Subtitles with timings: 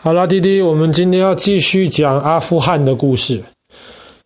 [0.00, 3.42] 好啦，弟弟，我们今天要继续讲阿富汗的故事。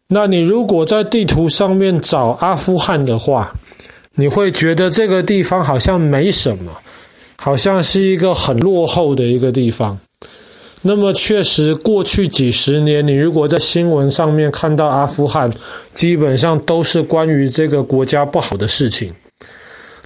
[0.08, 3.54] 那你如果在地图上面找阿富汗的话，
[4.16, 6.70] 你会觉得这个地方好像没什么，
[7.38, 9.98] 好像是一个很落后的一个地方。
[10.82, 15.50] 那么确实，过去几十年，你如果在新闻上面看到阿富汗，
[15.94, 19.10] 基本上都是关于这个国家不好的事情。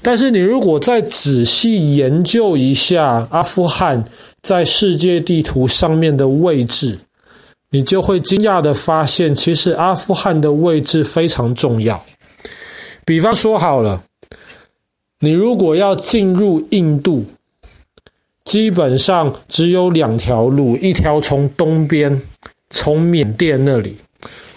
[0.07, 4.05] 但是你如果再仔细研究一下阿富汗
[4.41, 6.97] 在世界地图上面的位置，
[7.71, 12.01] 你就会惊讶的发现，其实阿富汗的位置非常重要。
[13.05, 14.01] 比方说好了，
[15.19, 17.27] 你如果要进入印度，
[18.45, 22.23] 基本上只有两条路，一条从东边，
[22.71, 23.97] 从缅甸那里；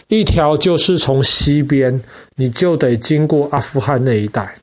[0.09, 1.99] 一条就是从西边，
[2.35, 4.53] 你就得经过阿富汗那一带。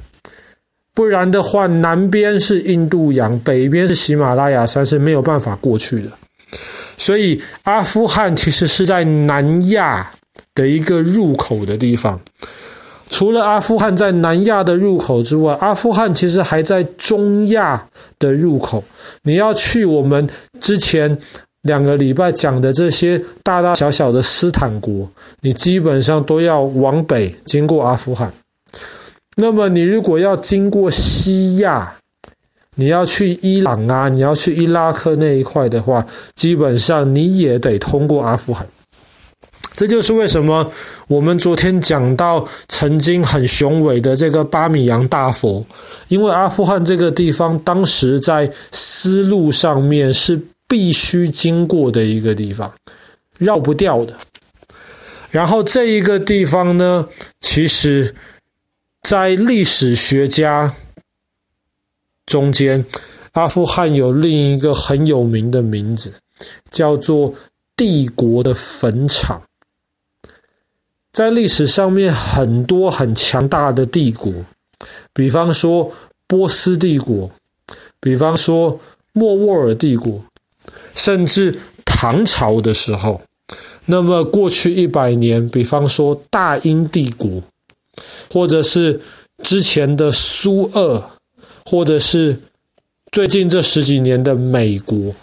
[0.96, 6.08] 不然的话，南边是印度洋，北边是喜马拉雅山，是没有办法过去的。
[6.96, 10.10] 所以，阿富汗其实是在南亚
[10.54, 12.18] 的一个入口的地方。
[13.10, 17.86] 除了阿富汗在南亚的入口之外，阿富汗其实还在中亚
[18.18, 18.82] 的入口。
[19.24, 20.26] 你要去我们
[20.62, 21.18] 之前
[21.62, 25.06] 两个礼拜讲的这些大大小小的斯坦国，
[25.42, 28.32] 你基本上都要往北经过阿富汗。
[29.38, 31.94] 那么，你如果要经过西亚，
[32.76, 38.66] 你要去伊朗啊，你要去伊拉克那一块的话，基本上你也得通过阿富汗。
[39.74, 40.72] 这就是为什么
[41.06, 45.62] 我们昨天讲到曾经很雄伟的这个巴米扬大佛，
[46.08, 52.72] 因为阿富汗这个地方当时在丝路上面是必须经过的一个地方，
[53.36, 54.14] 绕不掉的。
[55.30, 57.06] 然后这一个地方呢，
[57.40, 58.14] 其实。
[59.06, 60.74] 在历史学家
[62.26, 62.84] 中间，
[63.34, 66.12] 阿富汗有另一个很有名的名字，
[66.72, 67.32] 叫做
[67.76, 69.40] “帝国的坟场”。
[71.14, 74.32] 在历史上面，很多很强大的帝国，
[75.12, 75.92] 比方说
[76.26, 77.30] 波斯帝国，
[78.00, 78.80] 比方说
[79.12, 80.20] 莫卧儿帝国，
[80.96, 83.22] 甚至唐朝的时候，
[83.84, 87.40] 那么过去一百年，比方说大英帝国。
[88.32, 89.00] 或者是
[89.42, 91.02] 之前的苏俄，
[91.64, 92.38] 或者是
[93.12, 95.14] 最近这十几年的美国，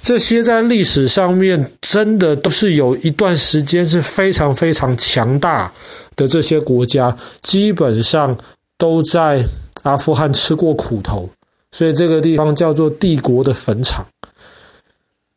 [0.00, 5.72] 这些在历史上面真的都是有一段时间是非常非常强大
[6.16, 8.36] 的这些国家，基本上
[8.76, 9.44] 都在
[9.82, 11.28] 阿富汗吃过苦头，
[11.72, 14.06] 所以这个地方叫做帝国的坟场。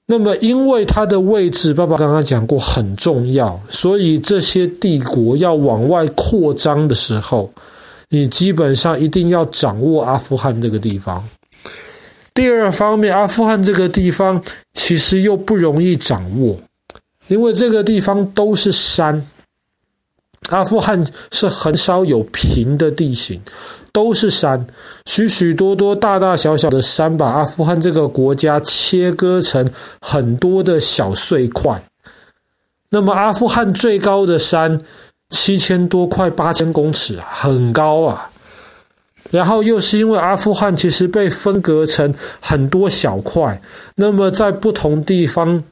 [0.07, 7.51] 那么，因为它的位置，爸爸刚刚讲过很重要，所以这些帝国要往外扩张的时候，
[8.09, 11.27] 你基本上一定要掌握阿富汗这个地方。
[12.35, 14.39] 第二方面，阿富汗这个地方
[14.73, 16.55] 其实又不容易掌握，
[17.27, 19.25] 因为这个地方都是山。
[20.49, 23.41] 阿富汗是很少有平的地形。
[23.91, 24.67] 都是山，
[25.05, 31.81] 许许多多大大小小的山，把阿富汗这个国家切割成很多的小碎块。
[32.89, 34.81] 那么，阿富汗最高的山
[35.29, 38.29] 七千多块，八千公尺，很高啊。
[39.31, 43.61] 然后又是因为阿富汗其实被分割成很多小块，
[43.95, 45.63] 那么在不同地方，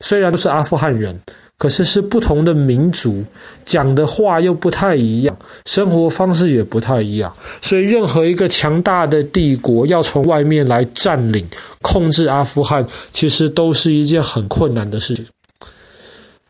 [0.00, 1.16] 虽然都是阿富汗人。
[1.58, 3.24] 可是是不同的民族，
[3.64, 5.36] 讲的话又不太一样，
[5.66, 11.44] 生活方式也不太一样，所以任何一个强大的帝国要从外面来占领、
[11.82, 15.26] 控制阿富汗，其实都是一件很困难的事情。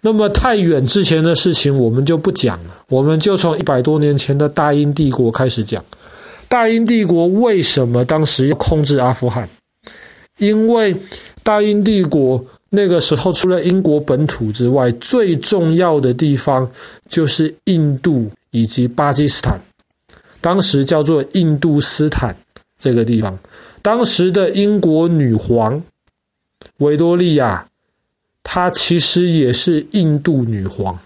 [0.02, 5.82] 那么太远之前的事情我们就不讲了，我们就从一百多年前的大英帝国开始讲。
[6.50, 9.48] 大英帝国为什么当时要控制阿富汗？
[10.36, 10.94] 因为
[11.42, 12.44] 大英帝国。
[12.70, 16.70] 那个时候，除了英国本土之外，最重要的地方
[17.08, 19.58] 就是印度以及巴基斯坦，
[20.40, 22.36] 当时叫做印度斯坦
[22.78, 23.38] 这个地方。
[23.80, 25.82] 当时的英国女皇
[26.78, 27.66] 维多利亚，
[28.43, 30.98] 她其实也是印度女皇。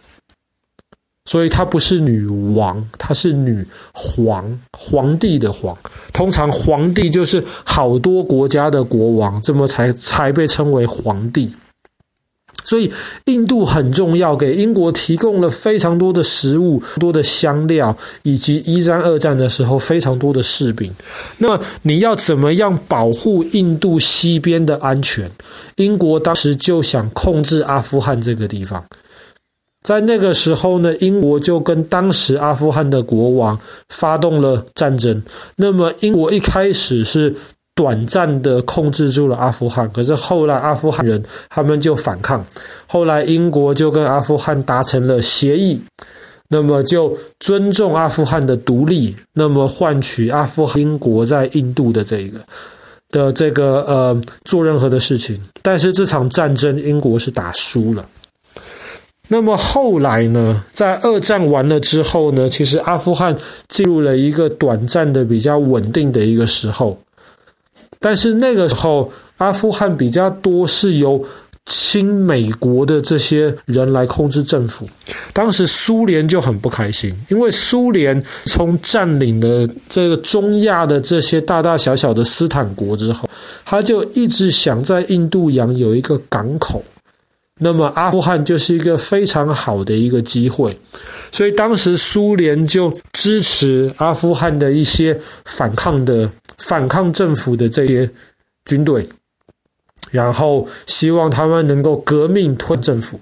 [1.24, 5.76] 所以她不是女王，她是女皇，皇帝的皇。
[6.12, 11.52] 通常皇帝就是好多国家的国王，这么才才被称为皇帝。
[12.64, 12.90] 所以
[13.26, 20.90] 印度很重要，给英国提供了非常多的食物、多的香料，以及一战、二战的时候非常多的士兵。
[21.38, 25.30] 那你要怎么样保护印度西边的安全？
[25.76, 28.82] 英国当时就想控制阿富汗这个地方。
[29.82, 33.58] 在那个时候呢，英国就跟当时阿富汗的国王
[33.88, 35.20] 发动了战争。
[35.56, 37.34] 那么，英国一开始是
[37.74, 42.44] 短暂的控制住了阿富汗，可是后来阿富汗人他们就反抗，
[42.86, 45.80] 后来英国就跟阿富汗达成了协议，
[46.48, 52.40] 那么就尊重阿富汗的独立，那么换取阿富汗英国在印度的这个
[53.10, 58.06] 的这个呃做任何的事情，但是这场战争英国是打输了。
[59.32, 63.34] 那么后来呢，在二战完了之后呢，其实阿富汗
[63.66, 67.00] 进入了一个短暂的比较稳定的一个时候。
[67.98, 71.24] 但是那个时候，阿富汗比较多是由
[71.64, 74.86] 亲美国的这些人来控制政府。
[75.32, 83.26] 当时苏联就很不开心，因为苏联从占领了这个中亚的这些大大小小的斯坦国之后，
[83.64, 86.84] 他就一直想在印度洋有一个港口。
[87.60, 90.76] 那么阿富汗就是一个非常好的一个机会，
[91.30, 96.30] 所以当时苏联就支持阿富汗的一些反抗的。
[96.58, 98.08] 反抗政府的这些
[98.66, 99.08] 军队，
[100.12, 103.18] 然后希望他们能够革命推政府。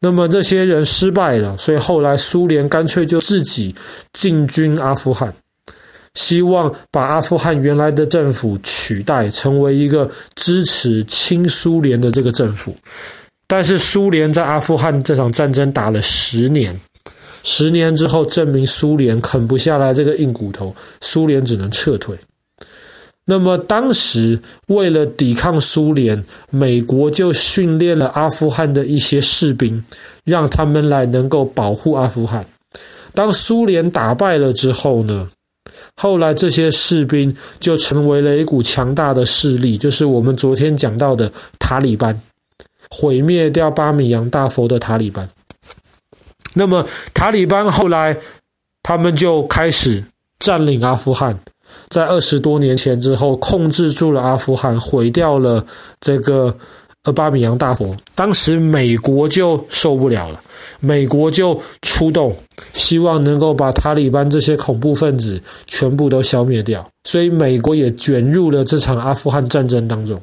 [0.00, 3.74] 那么这些人失败了，所以后来苏联干脆就自己
[4.14, 5.34] 进军阿富汗，
[6.14, 12.74] 希望把阿富汗原来的政府取代，成为一个支持亲苏联的这个政府。
[13.52, 16.74] 但是苏联在阿富汗这场战争打了十年，
[17.42, 22.16] 十年之后证明苏联啃不下来这个硬骨头，苏联只能撤退。
[23.26, 29.84] 那么当时为了抵抗苏联，美国就训练了阿富汗的一些士兵，
[30.24, 32.42] 让他们来能够保护阿富汗。
[33.12, 35.28] 当苏联打败了之后呢，
[35.96, 42.18] 后来这些士兵就成为了一股强大的势力，就是我们昨天讲到的塔利班，
[42.94, 45.26] 毁灭掉巴米扬大佛的塔利班。
[46.52, 48.14] 那么塔利班后来
[48.82, 50.04] 他们就开始
[50.38, 51.38] 占领阿富汗。
[51.88, 55.64] 在二十多年前之后，控制住了阿富汗，毁掉了
[56.00, 56.54] 这个
[57.04, 57.96] 呃巴米扬大佛。
[58.14, 60.40] 当时美国就受不了了，
[60.80, 62.36] 美国就出动，
[62.74, 66.86] 希望能够把塔利班这些恐怖分子全部都消灭掉。
[67.04, 70.20] 所以美国也卷入了这场阿富汗战争当中。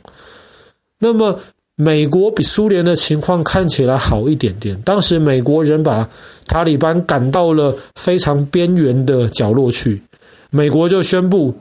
[0.99, 1.39] 那么，
[1.81, 4.77] 美国比苏联的情况看起来好一点点。
[4.81, 6.05] 当时美国人把
[6.45, 10.01] 塔利班赶到了非常边缘的角落去。
[10.49, 11.55] 美国就宣布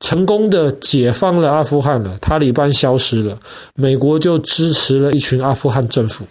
[0.00, 3.38] 成功的解放了阿富汗了，塔利班消失了，
[3.76, 6.26] 美国就支持了一群阿富汗政府。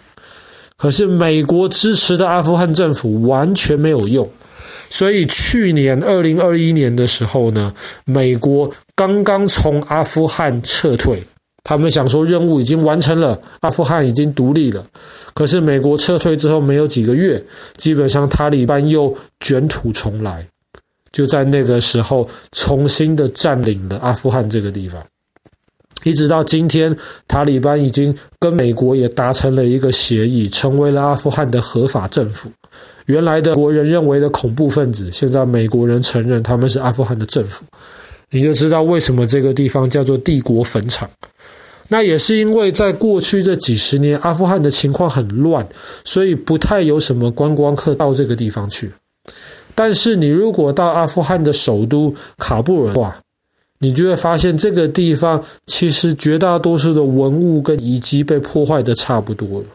[0.76, 4.28] 可是美国支持的阿富汗政府完全没有用，
[4.90, 7.72] 所以去年二零二一年的时候呢，
[8.04, 11.22] 美国刚刚从阿富汗撤退，
[11.64, 14.84] 他们想说任务已经完成了，阿富汗已经独立了。
[15.32, 17.42] 可是美国撤退之后没有几个月，
[17.76, 20.46] 基本上塔利班又卷土重来。
[21.12, 25.02] 就在那个时候，重新的占领了阿富汗这个地方，
[26.04, 26.96] 一直到今天，
[27.28, 32.50] 塔利班已经跟美国也达成了一个协议，成为了阿富汗的合法政府。
[33.06, 37.62] 原来的国人认为的恐怖分子，现在美国人承认他们是阿富汗的政府，
[38.30, 41.08] 你就知道为什么这个地方叫做帝国坟场。
[41.92, 45.66] 那也是因为在过去这几十年，阿富汗的情况很乱，
[46.06, 48.90] 所以不太有什么观光客到这个地方去。
[49.74, 53.14] 但是你如果到阿富汗的首都喀布尔的话，
[53.78, 59.66] 你就会发现这个地方其实绝大多数的文物跟遗迹被破坏的差不多了。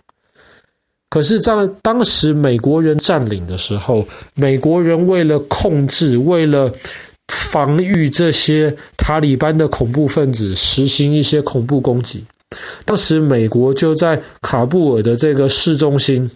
[1.10, 6.74] 可是，在当时美国人占领的时候，美国人为了控制、为了
[7.28, 12.24] 防御这些塔利班的恐怖分子，实行一些恐怖攻击。
[12.86, 16.30] 当时美国就在喀布尔的这个市中心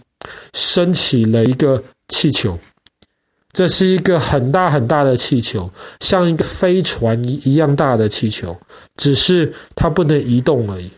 [0.52, 2.58] 升起了一个气球。
[3.54, 5.70] 这是一个很大很大的气球，
[6.00, 8.56] 像一个飞船一一样大的气球，
[8.96, 10.90] 只是它不能移动而已。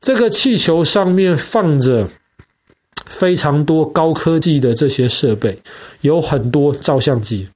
[0.00, 2.08] 这个气球上面放着
[3.06, 5.56] 非常多高科技的这些设备，
[6.00, 7.48] 有很多照相机。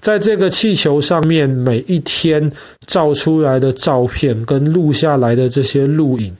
[0.00, 2.50] 在这个气球上面，每一天
[2.86, 6.34] 照出来的照片跟录下来的这些录影，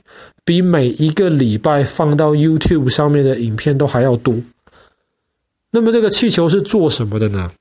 [0.45, 4.33] 比每一个礼拜放到 YouTube 上面的影片都还要多。
[5.71, 7.51] 那么这个气球是做什么的呢？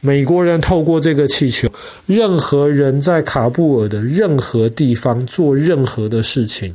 [0.00, 1.70] 美国人透过这个气球，
[2.06, 6.74] 任何人在喀布尔的任何地方做任何的事情，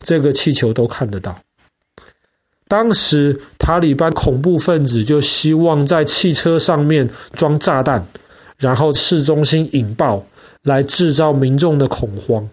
[0.00, 1.38] 这个气球都看得到。
[2.68, 8.04] 当时塔利班恐怖分子就希望在汽车上面装炸弹，
[8.58, 10.24] 然后市中心引爆，
[10.62, 12.48] 来制造民众的恐慌。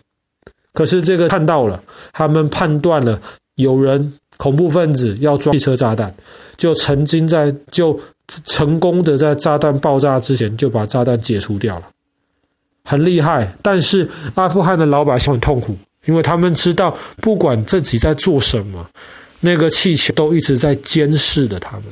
[0.73, 3.19] 可是这个看到了，他们判断了
[3.55, 6.13] 有人恐怖分子要装汽车炸弹。
[6.55, 7.99] 就曾经在就
[8.45, 11.83] 成功的在炸弹爆炸之前就把炸弹解除掉了，
[12.85, 18.87] 很厉害，但是阿富汗的老百姓很痛苦，因为他们知道不管自己在做什么，
[19.45, 21.83] 那个气球都一直在监视着他们。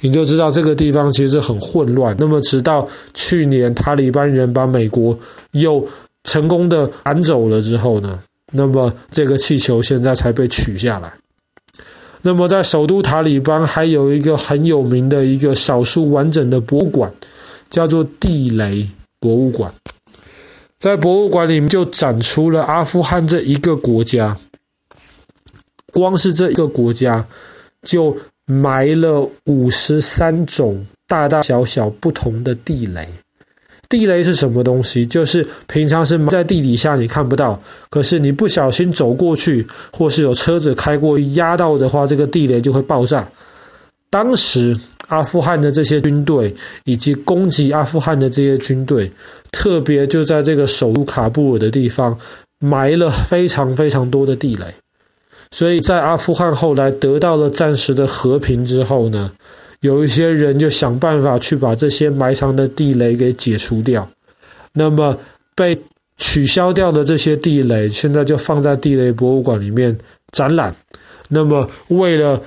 [0.00, 2.16] 你就知道这个地方其实很混乱。
[2.18, 5.18] 那么，直到去年塔利班人把美国
[5.52, 5.86] 又
[6.24, 8.18] 成功的赶走了之后呢，
[8.52, 11.12] 那么这个气球现在才被取下来。
[12.22, 17.12] 那么，在首都塔利班还有一个很有名的一个少数完整的博物馆，
[17.68, 18.88] 叫做地雷
[19.20, 19.72] 博物馆。
[20.78, 24.36] 在博物馆里面就展出了阿富汗这一个国家，
[25.94, 27.26] 光是这一个国家
[27.82, 28.14] 就。
[28.46, 33.08] 埋了五十三种大大小小不同的地雷。
[33.88, 35.06] 地雷是什么东西？
[35.06, 37.58] 就是平常是埋在地底下，你看不到，
[37.88, 43.26] 可是你不小心走过去，或是有车子开过压到的话，这个地雷就会爆炸。
[44.10, 49.10] 当时阿富汗的这些军队以及攻击阿富汗的这些军队，
[49.52, 52.14] 特别就在这个首都喀布尔的地方
[52.58, 54.66] 埋了非常非常多的地雷。
[55.54, 59.30] 所以在阿富汗后来得到了暂时的和平之后呢，
[59.82, 64.08] 有一些人就想办法去把这些埋藏的地雷给解除掉。
[64.72, 65.16] 那么
[65.54, 65.78] 被
[66.16, 69.96] 取消掉的这些地雷，现在就放在地雷博物馆里面
[70.32, 70.74] 展览。
[71.28, 72.42] 那么为了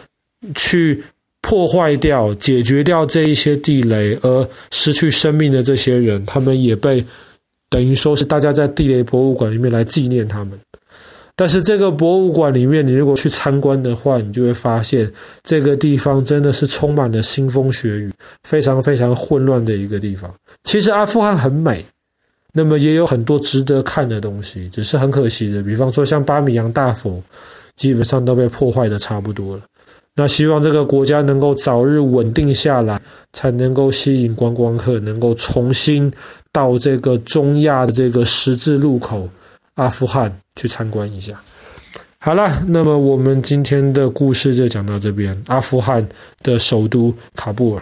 [0.53, 1.01] 去
[1.39, 7.01] 破坏掉、解决掉这一些地雷而失去生命的这些人，他们也被
[7.69, 10.59] 等于说是大家在地雷博物馆里面来纪念他们。
[11.39, 15.09] 但是这个博物馆里面，你如果去参观的话，你就会发现
[15.43, 18.11] 这个地方真的是充满了腥风血雨，
[18.43, 20.33] 非常非常混乱的一个地方。
[20.63, 21.85] 其实阿富汗很美，
[22.53, 27.21] 那么也有很多值得看的东西，只是很可惜的，比方说像巴米扬大佛，
[27.75, 29.61] 基本上都被破坏的差不多了。
[30.15, 32.99] 那希望这个国家能够早日稳定下来，
[33.33, 36.11] 才能够吸引观光客，能够重新
[36.51, 39.29] 到这个中亚的这个十字路口。
[39.77, 41.39] 阿富汗去参观一下。
[42.19, 45.41] 好了，那么我们今天的故事就讲到这边。
[45.47, 46.05] 阿富汗
[46.43, 47.81] 的首都喀布尔。